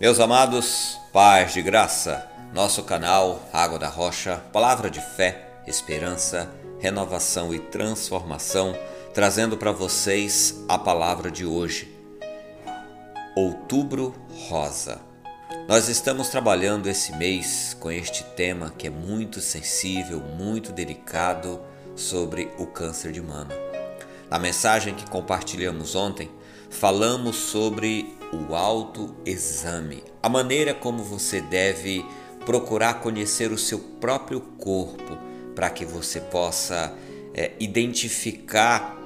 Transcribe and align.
Meus 0.00 0.18
amados, 0.18 0.98
paz 1.12 1.52
de 1.52 1.62
graça, 1.62 2.28
nosso 2.52 2.82
canal 2.82 3.40
Água 3.52 3.78
da 3.78 3.88
Rocha, 3.88 4.38
palavra 4.52 4.90
de 4.90 5.00
fé, 5.00 5.62
esperança, 5.68 6.50
renovação 6.80 7.54
e 7.54 7.60
transformação, 7.60 8.76
trazendo 9.14 9.56
para 9.56 9.70
vocês 9.70 10.64
a 10.68 10.76
palavra 10.76 11.30
de 11.30 11.46
hoje. 11.46 11.96
Outubro 13.36 14.14
Rosa. 14.48 15.00
Nós 15.68 15.88
estamos 15.88 16.28
trabalhando 16.28 16.88
esse 16.88 17.12
mês 17.16 17.76
com 17.78 17.90
este 17.90 18.24
tema 18.24 18.74
que 18.76 18.88
é 18.88 18.90
muito 18.90 19.40
sensível, 19.40 20.18
muito 20.20 20.72
delicado 20.72 21.60
sobre 21.94 22.50
o 22.58 22.66
câncer 22.66 23.12
de 23.12 23.22
mama. 23.22 23.54
Na 24.28 24.40
mensagem 24.40 24.94
que 24.94 25.08
compartilhamos 25.08 25.94
ontem, 25.94 26.28
falamos 26.70 27.36
sobre 27.36 28.14
o 28.32 28.54
autoexame, 28.54 30.04
a 30.22 30.28
maneira 30.28 30.72
como 30.72 31.02
você 31.02 31.40
deve 31.40 32.04
procurar 32.46 33.00
conhecer 33.00 33.52
o 33.52 33.58
seu 33.58 33.78
próprio 33.78 34.40
corpo 34.40 35.18
para 35.54 35.68
que 35.68 35.84
você 35.84 36.20
possa 36.20 36.94
é, 37.34 37.52
identificar 37.58 38.98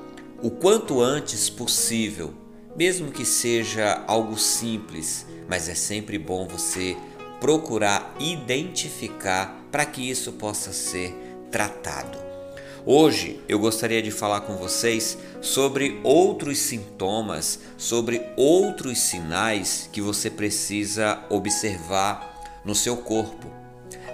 o 0.42 0.50
quanto 0.50 1.00
antes 1.00 1.48
possível, 1.48 2.34
mesmo 2.76 3.10
que 3.10 3.24
seja 3.24 4.04
algo 4.06 4.38
simples, 4.38 5.26
mas 5.48 5.68
é 5.68 5.74
sempre 5.74 6.18
bom 6.18 6.46
você 6.46 6.96
procurar 7.40 8.14
identificar 8.20 9.66
para 9.72 9.84
que 9.84 10.08
isso 10.08 10.32
possa 10.32 10.72
ser 10.72 11.14
tratado. 11.50 12.33
Hoje 12.86 13.40
eu 13.48 13.58
gostaria 13.58 14.02
de 14.02 14.10
falar 14.10 14.42
com 14.42 14.56
vocês 14.56 15.16
sobre 15.40 16.02
outros 16.04 16.58
sintomas, 16.58 17.60
sobre 17.78 18.20
outros 18.36 18.98
sinais 18.98 19.88
que 19.90 20.02
você 20.02 20.28
precisa 20.28 21.24
observar 21.30 22.60
no 22.62 22.74
seu 22.74 22.98
corpo. 22.98 23.50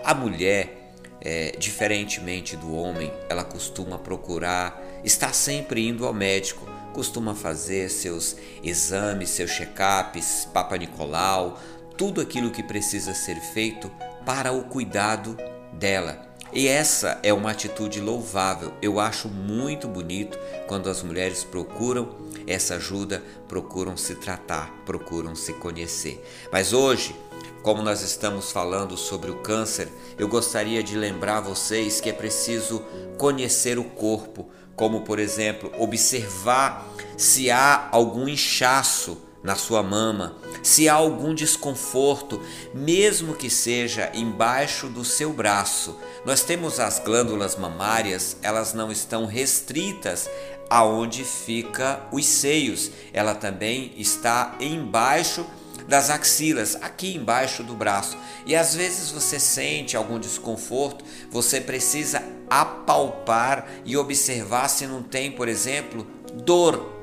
A 0.04 0.14
mulher, 0.14 0.92
é, 1.20 1.56
diferentemente 1.58 2.56
do 2.56 2.72
homem, 2.72 3.12
ela 3.28 3.42
costuma 3.42 3.98
procurar 3.98 4.80
estar 5.02 5.34
sempre 5.34 5.88
indo 5.88 6.06
ao 6.06 6.14
médico, 6.14 6.64
costuma 6.92 7.34
fazer 7.34 7.90
seus 7.90 8.36
exames, 8.62 9.30
seus 9.30 9.50
check-ups, 9.50 10.46
Papa 10.54 10.76
Nicolau, 10.76 11.60
tudo 11.96 12.20
aquilo 12.20 12.52
que 12.52 12.62
precisa 12.62 13.14
ser 13.14 13.40
feito 13.40 13.90
para 14.24 14.52
o 14.52 14.62
cuidado 14.62 15.36
dela 15.72 16.29
e 16.52 16.66
essa 16.66 17.18
é 17.22 17.32
uma 17.32 17.50
atitude 17.50 18.00
louvável. 18.00 18.72
Eu 18.82 18.98
acho 18.98 19.28
muito 19.28 19.86
bonito 19.86 20.38
quando 20.66 20.90
as 20.90 21.02
mulheres 21.02 21.44
procuram 21.44 22.16
essa 22.46 22.74
ajuda, 22.74 23.22
procuram 23.46 23.96
se 23.96 24.16
tratar, 24.16 24.70
procuram 24.84 25.34
se 25.34 25.52
conhecer. 25.52 26.24
Mas 26.52 26.72
hoje, 26.72 27.14
como 27.62 27.82
nós 27.82 28.02
estamos 28.02 28.50
falando 28.50 28.96
sobre 28.96 29.30
o 29.30 29.36
câncer, 29.36 29.88
eu 30.18 30.26
gostaria 30.26 30.82
de 30.82 30.96
lembrar 30.96 31.40
vocês 31.40 32.00
que 32.00 32.10
é 32.10 32.12
preciso 32.12 32.82
conhecer 33.16 33.78
o 33.78 33.84
corpo, 33.84 34.50
como 34.74 35.02
por 35.02 35.18
exemplo, 35.18 35.70
observar 35.78 36.88
se 37.16 37.50
há 37.50 37.88
algum 37.92 38.26
inchaço 38.26 39.29
na 39.42 39.56
sua 39.56 39.82
mama, 39.82 40.36
se 40.62 40.88
há 40.88 40.94
algum 40.94 41.34
desconforto, 41.34 42.40
mesmo 42.74 43.34
que 43.34 43.48
seja 43.48 44.10
embaixo 44.14 44.86
do 44.88 45.04
seu 45.04 45.32
braço. 45.32 45.96
Nós 46.24 46.42
temos 46.42 46.78
as 46.78 46.98
glândulas 46.98 47.56
mamárias, 47.56 48.36
elas 48.42 48.74
não 48.74 48.92
estão 48.92 49.24
restritas 49.24 50.28
aonde 50.68 51.24
fica 51.24 52.06
os 52.12 52.26
seios. 52.26 52.90
Ela 53.12 53.34
também 53.34 53.92
está 53.96 54.56
embaixo 54.60 55.44
das 55.88 56.10
axilas, 56.10 56.76
aqui 56.76 57.16
embaixo 57.16 57.64
do 57.64 57.74
braço. 57.74 58.16
E 58.46 58.54
às 58.54 58.74
vezes 58.74 59.10
você 59.10 59.40
sente 59.40 59.96
algum 59.96 60.20
desconforto, 60.20 61.04
você 61.30 61.60
precisa 61.60 62.22
apalpar 62.48 63.68
e 63.84 63.96
observar 63.96 64.68
se 64.68 64.86
não 64.86 65.02
tem, 65.02 65.32
por 65.32 65.48
exemplo, 65.48 66.06
dor. 66.44 66.98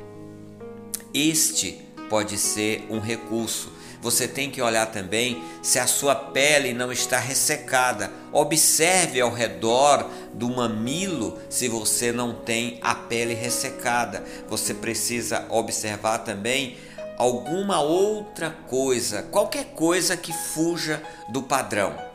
Este 1.14 1.87
pode 2.10 2.38
ser 2.38 2.86
um 2.90 3.00
recurso. 3.00 3.72
Você 4.02 4.28
tem 4.28 4.52
que 4.52 4.62
olhar 4.62 4.86
também 4.88 5.42
se 5.62 5.80
a 5.80 5.88
sua 5.88 6.14
pele 6.16 6.74
não 6.74 6.92
está 6.92 7.20
ressecada. 7.20 8.12
Observe 8.32 9.20
ao 9.20 9.34
redor 9.34 10.10
do 10.34 10.50
mamilo 10.50 11.38
se 11.50 11.68
você 11.68 12.12
não 12.12 12.34
tem 12.34 12.80
a 12.82 12.94
pele 12.94 13.34
ressecada. 13.34 14.24
Você 14.48 14.74
precisa 14.74 15.46
observar 15.50 16.20
também 16.20 16.78
alguma 17.18 17.82
outra 17.82 18.52
coisa, 18.68 19.24
qualquer 19.24 19.66
coisa 19.74 20.16
que 20.16 20.32
fuja 20.32 21.02
do 21.30 21.42
padrão. 21.42 22.07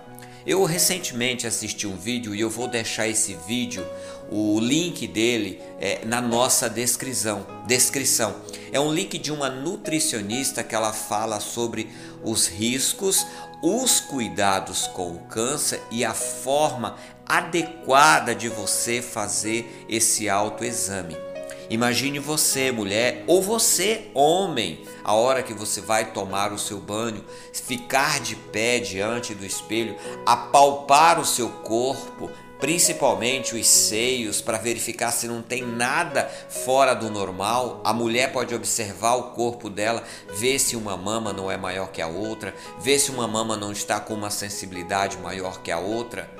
Eu 0.46 0.64
recentemente 0.64 1.46
assisti 1.46 1.86
um 1.86 1.96
vídeo 1.96 2.34
e 2.34 2.40
eu 2.40 2.50
vou 2.50 2.66
deixar 2.66 3.06
esse 3.06 3.34
vídeo, 3.46 3.86
o 4.30 4.58
link 4.58 5.06
dele 5.06 5.60
é, 5.80 6.04
na 6.04 6.20
nossa 6.20 6.68
descrição. 6.68 7.46
descrição. 7.66 8.34
É 8.72 8.80
um 8.80 8.92
link 8.92 9.18
de 9.18 9.30
uma 9.30 9.48
nutricionista 9.48 10.64
que 10.64 10.74
ela 10.74 10.92
fala 10.92 11.38
sobre 11.38 11.88
os 12.24 12.48
riscos, 12.48 13.26
os 13.62 14.00
cuidados 14.00 14.88
com 14.88 15.12
o 15.12 15.20
câncer 15.20 15.80
e 15.90 16.04
a 16.04 16.14
forma 16.14 16.96
adequada 17.24 18.34
de 18.34 18.48
você 18.48 19.00
fazer 19.00 19.86
esse 19.88 20.28
autoexame. 20.28 21.31
Imagine 21.70 22.18
você, 22.18 22.70
mulher, 22.70 23.24
ou 23.26 23.40
você, 23.40 24.10
homem, 24.14 24.84
a 25.02 25.14
hora 25.14 25.42
que 25.42 25.54
você 25.54 25.80
vai 25.80 26.12
tomar 26.12 26.52
o 26.52 26.58
seu 26.58 26.78
banho, 26.78 27.24
ficar 27.52 28.20
de 28.20 28.36
pé 28.36 28.78
diante 28.78 29.34
do 29.34 29.44
espelho, 29.44 29.96
apalpar 30.26 31.18
o 31.18 31.24
seu 31.24 31.48
corpo, 31.48 32.30
principalmente 32.60 33.56
os 33.56 33.66
seios, 33.66 34.40
para 34.40 34.58
verificar 34.58 35.10
se 35.10 35.26
não 35.26 35.42
tem 35.42 35.62
nada 35.62 36.30
fora 36.48 36.94
do 36.94 37.10
normal. 37.10 37.80
A 37.82 37.92
mulher 37.92 38.32
pode 38.32 38.54
observar 38.54 39.14
o 39.14 39.30
corpo 39.30 39.68
dela, 39.68 40.04
ver 40.34 40.58
se 40.58 40.76
uma 40.76 40.96
mama 40.96 41.32
não 41.32 41.50
é 41.50 41.56
maior 41.56 41.90
que 41.90 42.00
a 42.00 42.06
outra, 42.06 42.54
ver 42.80 42.98
se 42.98 43.10
uma 43.10 43.26
mama 43.26 43.56
não 43.56 43.72
está 43.72 43.98
com 43.98 44.14
uma 44.14 44.30
sensibilidade 44.30 45.16
maior 45.18 45.60
que 45.60 45.72
a 45.72 45.78
outra. 45.78 46.30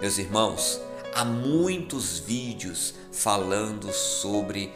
Meus 0.00 0.18
irmãos, 0.18 0.80
há 1.14 1.24
muitos 1.24 2.18
vídeos 2.18 2.94
falando 3.12 3.92
sobre 3.92 4.72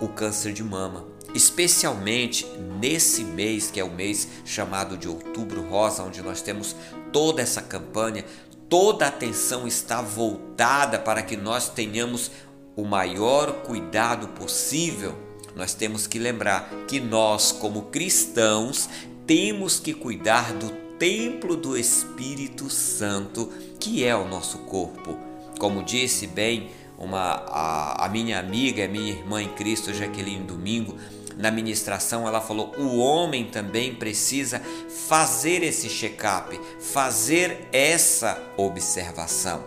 o 0.00 0.08
câncer 0.08 0.52
de 0.52 0.62
mama, 0.62 1.04
especialmente 1.34 2.46
nesse 2.80 3.24
mês 3.24 3.70
que 3.70 3.80
é 3.80 3.84
o 3.84 3.90
mês 3.90 4.28
chamado 4.44 4.96
de 4.96 5.08
Outubro 5.08 5.62
Rosa, 5.68 6.02
onde 6.02 6.22
nós 6.22 6.42
temos 6.42 6.74
toda 7.12 7.42
essa 7.42 7.62
campanha, 7.62 8.24
toda 8.68 9.04
a 9.04 9.08
atenção 9.08 9.66
está 9.66 10.00
voltada 10.00 10.98
para 10.98 11.22
que 11.22 11.36
nós 11.36 11.68
tenhamos 11.68 12.30
o 12.76 12.84
maior 12.84 13.62
cuidado 13.62 14.28
possível. 14.28 15.14
Nós 15.54 15.74
temos 15.74 16.06
que 16.06 16.18
lembrar 16.18 16.68
que 16.88 16.98
nós, 16.98 17.52
como 17.52 17.82
cristãos, 17.82 18.88
temos 19.26 19.78
que 19.78 19.94
cuidar 19.94 20.52
do 20.54 20.70
templo 20.98 21.56
do 21.56 21.76
Espírito 21.76 22.68
Santo, 22.68 23.52
que 23.78 24.04
é 24.04 24.16
o 24.16 24.26
nosso 24.26 24.58
corpo. 24.58 25.33
Como 25.64 25.82
disse 25.82 26.26
bem 26.26 26.72
uma, 26.98 27.42
a, 27.48 28.04
a 28.04 28.08
minha 28.10 28.38
amiga, 28.38 28.84
a 28.84 28.88
minha 28.88 29.12
irmã 29.12 29.40
em 29.40 29.48
Cristo, 29.48 29.94
Jaqueline 29.94 30.44
Domingo, 30.44 30.94
na 31.38 31.50
ministração, 31.50 32.28
ela 32.28 32.42
falou: 32.42 32.74
o 32.76 32.98
homem 32.98 33.46
também 33.46 33.94
precisa 33.94 34.60
fazer 35.08 35.62
esse 35.62 35.88
check-up, 35.88 36.60
fazer 36.78 37.66
essa 37.72 38.38
observação. 38.58 39.64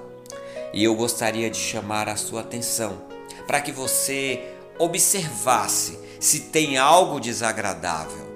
E 0.71 0.83
eu 0.83 0.93
gostaria 0.93 1.49
de 1.49 1.57
chamar 1.57 2.07
a 2.07 2.15
sua 2.15 2.41
atenção 2.41 3.01
para 3.47 3.59
que 3.59 3.71
você 3.71 4.53
observasse 4.77 5.97
se 6.19 6.41
tem 6.41 6.77
algo 6.77 7.19
desagradável. 7.19 8.27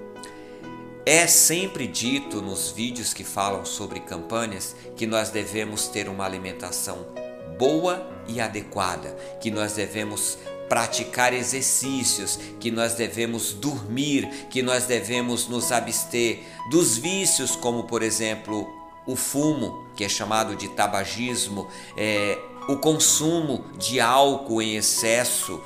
É 1.06 1.28
sempre 1.28 1.86
dito 1.86 2.42
nos 2.42 2.72
vídeos 2.72 3.14
que 3.14 3.22
falam 3.22 3.64
sobre 3.64 4.00
campanhas 4.00 4.74
que 4.96 5.06
nós 5.06 5.30
devemos 5.30 5.86
ter 5.86 6.08
uma 6.08 6.24
alimentação 6.24 7.21
boa 7.58 8.06
e 8.26 8.40
adequada, 8.40 9.16
que 9.40 9.50
nós 9.50 9.74
devemos 9.74 10.38
praticar 10.68 11.34
exercícios, 11.34 12.38
que 12.58 12.70
nós 12.70 12.94
devemos 12.94 13.52
dormir, 13.52 14.46
que 14.48 14.62
nós 14.62 14.86
devemos 14.86 15.46
nos 15.46 15.70
abster 15.70 16.40
dos 16.70 16.96
vícios, 16.96 17.54
como 17.54 17.84
por 17.84 18.02
exemplo 18.02 18.66
o 19.06 19.16
fumo, 19.16 19.84
que 19.94 20.04
é 20.04 20.08
chamado 20.08 20.56
de 20.56 20.68
tabagismo, 20.68 21.68
é, 21.96 22.38
o 22.68 22.76
consumo 22.76 23.64
de 23.76 24.00
álcool 24.00 24.62
em 24.62 24.76
excesso 24.76 25.60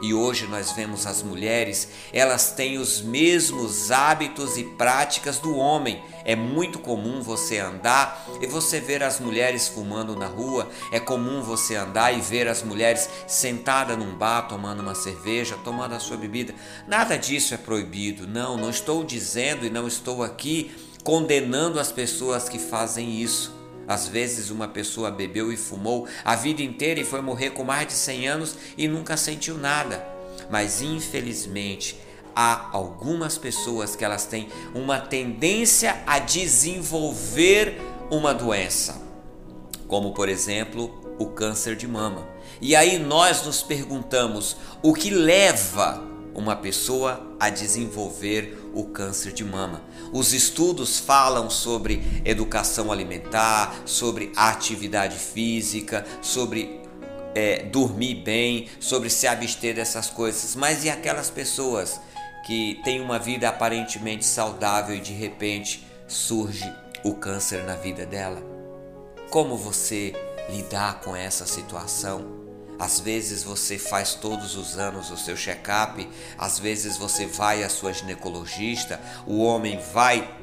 E 0.00 0.14
hoje 0.14 0.46
nós 0.46 0.72
vemos 0.72 1.06
as 1.06 1.22
mulheres, 1.22 1.88
elas 2.12 2.52
têm 2.52 2.78
os 2.78 3.02
mesmos 3.02 3.90
hábitos 3.90 4.56
e 4.56 4.64
práticas 4.64 5.38
do 5.38 5.56
homem. 5.56 6.02
É 6.24 6.34
muito 6.34 6.78
comum 6.78 7.22
você 7.22 7.58
andar 7.58 8.26
e 8.40 8.46
você 8.46 8.80
ver 8.80 9.02
as 9.02 9.20
mulheres 9.20 9.68
fumando 9.68 10.16
na 10.16 10.26
rua, 10.26 10.68
é 10.90 10.98
comum 10.98 11.42
você 11.42 11.76
andar 11.76 12.16
e 12.16 12.20
ver 12.20 12.48
as 12.48 12.62
mulheres 12.62 13.08
sentadas 13.26 13.98
num 13.98 14.14
bar 14.14 14.48
tomando 14.48 14.80
uma 14.80 14.94
cerveja, 14.94 15.58
tomando 15.62 15.94
a 15.94 16.00
sua 16.00 16.16
bebida. 16.16 16.54
Nada 16.86 17.16
disso 17.16 17.52
é 17.52 17.56
proibido. 17.56 18.26
Não, 18.26 18.56
não 18.56 18.70
estou 18.70 19.04
dizendo 19.04 19.66
e 19.66 19.70
não 19.70 19.86
estou 19.86 20.22
aqui 20.22 20.70
condenando 21.04 21.80
as 21.80 21.92
pessoas 21.92 22.48
que 22.48 22.58
fazem 22.58 23.20
isso. 23.20 23.59
Às 23.90 24.06
vezes 24.06 24.50
uma 24.50 24.68
pessoa 24.68 25.10
bebeu 25.10 25.52
e 25.52 25.56
fumou 25.56 26.06
a 26.24 26.36
vida 26.36 26.62
inteira 26.62 27.00
e 27.00 27.04
foi 27.04 27.20
morrer 27.20 27.50
com 27.50 27.64
mais 27.64 27.88
de 27.88 27.94
100 27.94 28.28
anos 28.28 28.56
e 28.78 28.86
nunca 28.86 29.16
sentiu 29.16 29.58
nada. 29.58 30.06
Mas 30.48 30.80
infelizmente 30.80 31.98
há 32.32 32.68
algumas 32.70 33.36
pessoas 33.36 33.96
que 33.96 34.04
elas 34.04 34.26
têm 34.26 34.48
uma 34.76 35.00
tendência 35.00 36.04
a 36.06 36.20
desenvolver 36.20 37.80
uma 38.08 38.32
doença, 38.32 39.02
como 39.88 40.14
por 40.14 40.28
exemplo 40.28 41.16
o 41.18 41.26
câncer 41.26 41.74
de 41.74 41.88
mama. 41.88 42.28
E 42.60 42.76
aí 42.76 42.96
nós 42.96 43.44
nos 43.44 43.60
perguntamos 43.60 44.56
o 44.84 44.94
que 44.94 45.10
leva 45.10 46.09
uma 46.34 46.56
pessoa 46.56 47.34
a 47.38 47.50
desenvolver 47.50 48.70
o 48.74 48.84
câncer 48.84 49.32
de 49.32 49.44
mama. 49.44 49.82
Os 50.12 50.32
estudos 50.32 50.98
falam 50.98 51.50
sobre 51.50 52.02
educação 52.24 52.90
alimentar, 52.92 53.82
sobre 53.84 54.32
atividade 54.36 55.16
física, 55.16 56.06
sobre 56.22 56.80
é, 57.34 57.64
dormir 57.64 58.16
bem, 58.16 58.68
sobre 58.78 59.10
se 59.10 59.26
abster 59.26 59.74
dessas 59.74 60.10
coisas. 60.10 60.54
Mas 60.54 60.84
e 60.84 60.90
aquelas 60.90 61.30
pessoas 61.30 62.00
que 62.46 62.80
têm 62.84 63.00
uma 63.00 63.18
vida 63.18 63.48
aparentemente 63.48 64.24
saudável 64.24 64.96
e 64.96 65.00
de 65.00 65.12
repente 65.12 65.86
surge 66.06 66.72
o 67.04 67.14
câncer 67.14 67.64
na 67.64 67.74
vida 67.74 68.04
dela? 68.06 68.42
Como 69.30 69.56
você 69.56 70.14
lidar 70.48 71.00
com 71.00 71.14
essa 71.14 71.46
situação? 71.46 72.39
Às 72.80 72.98
vezes 72.98 73.42
você 73.42 73.78
faz 73.78 74.14
todos 74.14 74.56
os 74.56 74.78
anos 74.78 75.10
o 75.10 75.16
seu 75.18 75.36
check-up, 75.36 76.08
às 76.38 76.58
vezes 76.58 76.96
você 76.96 77.26
vai 77.26 77.62
à 77.62 77.68
sua 77.68 77.92
ginecologista, 77.92 78.98
o 79.26 79.42
homem 79.42 79.78
vai 79.92 80.34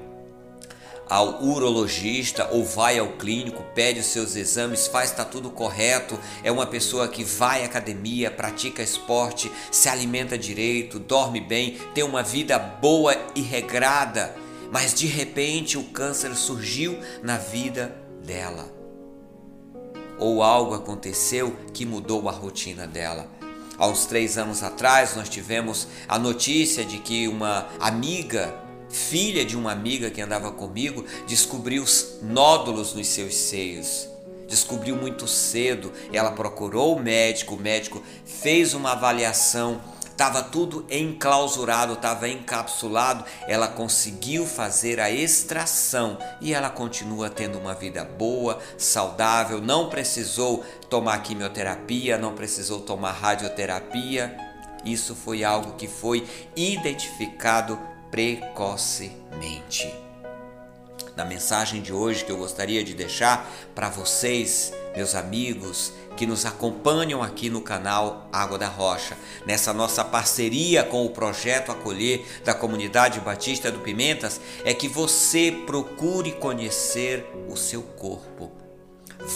ao 1.10 1.44
urologista 1.44 2.48
ou 2.51 2.63
vai 2.63 3.00
ao 3.00 3.13
clínico, 3.13 3.63
pede 3.74 4.01
os 4.01 4.06
seus 4.06 4.36
exames, 4.36 4.86
faz 4.86 5.10
tá 5.12 5.25
tudo 5.25 5.50
correto, 5.50 6.19
é 6.44 6.51
uma 6.51 6.68
pessoa 6.68 7.07
que 7.07 7.24
vai 7.24 7.63
à 7.63 7.66
academia, 7.66 8.30
pratica 8.30 8.83
esporte, 8.83 9.51
se 9.72 9.90
alimenta 9.90 10.38
direito, 10.38 11.00
dorme 11.00 11.42
bem, 11.42 11.80
tem 11.95 12.04
uma 12.04 12.22
vida 12.22 12.60
boa 12.60 13.16
e 13.33 13.42
regrada, 13.42 14.36
mas 14.72 14.94
de 14.94 15.07
repente 15.07 15.75
o 15.75 15.86
câncer 15.86 16.36
surgiu 16.36 17.00
na 17.24 17.38
vida 17.38 17.95
dela 18.24 18.77
ou 20.19 20.42
algo 20.42 20.74
aconteceu 20.74 21.56
que 21.74 21.86
mudou 21.86 22.28
a 22.28 22.31
rotina 22.31 22.88
dela. 22.88 23.28
Há 23.78 23.88
uns 23.88 24.06
três 24.06 24.38
anos 24.38 24.64
atrás, 24.64 25.16
nós 25.16 25.30
tivemos 25.30 25.88
a 26.08 26.18
notícia 26.18 26.84
de 26.84 26.98
que 26.98 27.28
uma 27.28 27.68
amiga, 27.80 28.54
filha 28.90 29.46
de 29.46 29.56
uma 29.56 29.72
amiga 29.72 30.10
que 30.10 30.22
andava 30.22 30.52
comigo, 30.52 31.06
descobriu 31.28 31.86
nódulos 32.24 32.96
nos 32.96 33.08
seus 33.08 33.36
seios. 33.36 34.08
Descobriu 34.48 34.96
muito 34.96 35.28
cedo, 35.28 35.92
ela 36.12 36.31
procurou 36.31 36.96
o 36.96 37.00
médico, 37.00 37.56
o 37.56 37.60
médico 37.60 38.02
fez 38.25 38.74
uma 38.74 38.94
avaliação 38.94 39.80
estava 40.18 40.42
tudo 40.42 40.84
enclausurado, 40.90 41.94
estava 41.94 42.28
encapsulado. 42.28 43.24
Ela 43.48 43.68
conseguiu 43.68 44.48
fazer 44.48 45.00
a 45.00 45.12
extração 45.12 46.18
e 46.42 46.56
ela 46.56 46.72
continua 46.72 47.30
tendo 47.30 47.60
uma 47.60 47.75
vida 47.75 48.04
boa, 48.04 48.58
saudável, 48.80 49.62
não 49.62 49.90
precisou 49.90 50.66
tomar 50.90 51.19
quimioterapia, 51.19 52.18
não 52.18 52.34
precisou 52.34 52.81
tomar 52.81 53.12
radioterapia. 53.12 54.36
Isso 54.84 55.14
foi 55.14 55.44
algo 55.44 55.74
que 55.74 55.88
foi 55.88 56.28
identificado 56.56 57.80
precocemente. 58.10 60.06
Na 61.18 61.25
mensagem 61.25 61.81
de 61.81 61.92
hoje 61.92 62.24
que 62.24 62.31
eu 62.31 62.38
gostaria 62.38 62.84
de 62.84 62.94
deixar 62.94 63.52
para 63.74 63.90
vocês, 63.90 64.72
meus 64.96 65.16
amigos, 65.16 65.92
que 66.16 66.28
nos 66.28 66.46
acompanham 66.46 67.24
aqui 67.24 67.50
no 67.50 67.60
canal 67.60 68.30
Água 68.31 68.56
da 68.56 68.68
Rocha, 68.68 69.18
nessa 69.44 69.74
nossa 69.74 70.06
parceria 70.06 70.84
com 70.84 71.04
o 71.04 71.10
projeto 71.10 71.72
Acolher 71.72 72.24
da 72.46 72.54
Comunidade 72.54 73.19
Batista 73.19 73.72
do 73.72 73.80
Pimentas, 73.80 74.40
é 74.64 74.75
que 74.75 74.88
você 74.88 75.52
procure 75.66 76.34
conhecer 76.34 77.25
o 77.50 77.58
seu 77.58 77.81
corpo. 77.81 78.67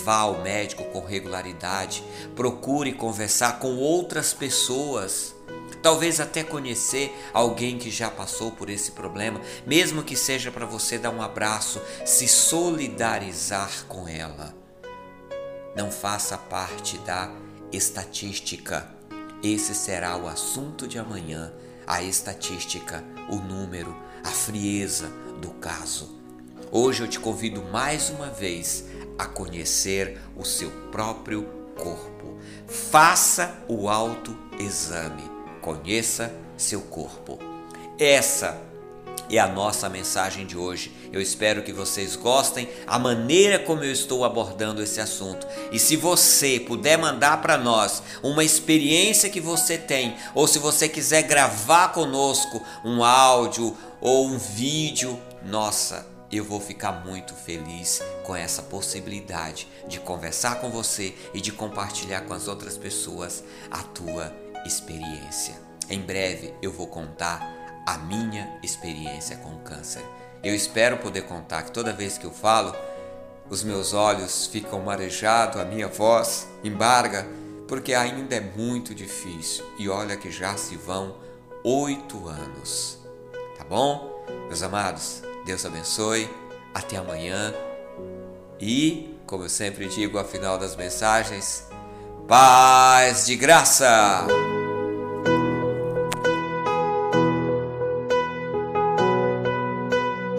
Vá 0.03 0.17
ao 0.17 0.41
médico 0.41 0.83
com 0.85 1.03
regularidade, 1.03 2.03
procure 2.35 2.93
conversar 2.93 3.59
com 3.59 3.77
outras 3.77 4.33
pessoas. 4.33 5.35
Talvez 5.81 6.19
até 6.19 6.43
conhecer 6.43 7.11
alguém 7.33 7.77
que 7.77 7.89
já 7.89 8.09
passou 8.09 8.51
por 8.51 8.69
esse 8.69 8.91
problema, 8.91 9.41
mesmo 9.65 10.03
que 10.03 10.15
seja 10.15 10.51
para 10.51 10.65
você 10.65 10.97
dar 10.97 11.09
um 11.09 11.21
abraço, 11.21 11.81
se 12.05 12.27
solidarizar 12.27 13.85
com 13.87 14.07
ela 14.07 14.61
não 15.75 15.89
faça 15.91 16.37
parte 16.37 16.97
da 16.99 17.31
estatística. 17.71 18.89
Esse 19.41 19.73
será 19.73 20.17
o 20.17 20.27
assunto 20.27 20.87
de 20.87 20.99
amanhã, 20.99 21.51
a 21.87 22.03
estatística, 22.03 23.03
o 23.29 23.37
número, 23.37 23.95
a 24.23 24.29
frieza 24.29 25.07
do 25.41 25.51
caso. 25.51 26.19
Hoje 26.71 27.03
eu 27.03 27.07
te 27.07 27.19
convido 27.19 27.63
mais 27.63 28.09
uma 28.09 28.27
vez 28.29 28.85
a 29.21 29.25
conhecer 29.25 30.19
o 30.35 30.43
seu 30.43 30.71
próprio 30.91 31.43
corpo. 31.77 32.39
Faça 32.67 33.55
o 33.67 33.87
autoexame. 33.87 35.21
Conheça 35.61 36.33
seu 36.57 36.81
corpo. 36.81 37.37
Essa 37.99 38.59
é 39.29 39.37
a 39.37 39.47
nossa 39.47 39.87
mensagem 39.89 40.47
de 40.47 40.57
hoje. 40.57 40.91
Eu 41.13 41.21
espero 41.21 41.61
que 41.61 41.71
vocês 41.71 42.15
gostem 42.15 42.67
a 42.87 42.97
maneira 42.97 43.59
como 43.59 43.83
eu 43.83 43.91
estou 43.91 44.25
abordando 44.25 44.81
esse 44.81 44.99
assunto. 44.99 45.45
E 45.71 45.77
se 45.77 45.95
você 45.95 46.59
puder 46.59 46.97
mandar 46.97 47.43
para 47.43 47.59
nós 47.59 48.01
uma 48.23 48.43
experiência 48.43 49.29
que 49.29 49.39
você 49.39 49.77
tem, 49.77 50.15
ou 50.33 50.47
se 50.47 50.57
você 50.57 50.89
quiser 50.89 51.21
gravar 51.21 51.89
conosco 51.89 52.59
um 52.83 53.03
áudio 53.03 53.77
ou 54.01 54.25
um 54.25 54.39
vídeo, 54.39 55.21
nossa, 55.45 56.10
eu 56.31 56.43
vou 56.43 56.59
ficar 56.59 56.91
muito 57.05 57.33
feliz 57.35 58.01
com 58.23 58.35
essa 58.35 58.61
possibilidade 58.61 59.67
de 59.87 59.99
conversar 59.99 60.61
com 60.61 60.69
você 60.69 61.13
e 61.33 61.41
de 61.41 61.51
compartilhar 61.51 62.21
com 62.21 62.33
as 62.33 62.47
outras 62.47 62.77
pessoas 62.77 63.43
a 63.69 63.83
tua 63.83 64.33
experiência. 64.65 65.55
Em 65.89 65.99
breve 65.99 66.53
eu 66.61 66.71
vou 66.71 66.87
contar 66.87 67.83
a 67.85 67.97
minha 67.97 68.59
experiência 68.63 69.37
com 69.37 69.55
o 69.55 69.59
câncer. 69.59 70.03
Eu 70.43 70.55
espero 70.55 70.97
poder 70.97 71.23
contar 71.23 71.63
que 71.63 71.71
toda 71.71 71.93
vez 71.93 72.17
que 72.17 72.25
eu 72.25 72.31
falo, 72.31 72.73
os 73.49 73.63
meus 73.63 73.93
olhos 73.93 74.47
ficam 74.47 74.79
marejados, 74.81 75.59
a 75.59 75.65
minha 75.65 75.87
voz 75.87 76.47
embarga, 76.63 77.27
porque 77.67 77.93
ainda 77.93 78.35
é 78.35 78.39
muito 78.39 78.95
difícil. 78.95 79.65
E 79.77 79.89
olha 79.89 80.15
que 80.15 80.31
já 80.31 80.55
se 80.55 80.75
vão 80.75 81.17
oito 81.63 82.27
anos. 82.27 82.99
Tá 83.57 83.63
bom? 83.63 84.25
Meus 84.47 84.63
amados, 84.63 85.21
Deus 85.45 85.65
abençoe. 85.65 86.29
Até 86.73 86.97
amanhã. 86.97 87.53
E, 88.59 89.17
como 89.25 89.43
eu 89.43 89.49
sempre 89.49 89.87
digo 89.87 90.17
ao 90.17 90.25
final 90.25 90.57
das 90.57 90.75
mensagens, 90.75 91.67
paz 92.27 93.25
de 93.25 93.35
graça! 93.35 94.27